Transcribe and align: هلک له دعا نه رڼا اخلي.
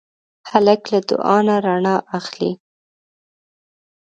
هلک 0.49 0.81
له 0.93 0.99
دعا 1.09 1.37
نه 1.47 1.55
رڼا 1.65 1.95
اخلي. 2.17 2.51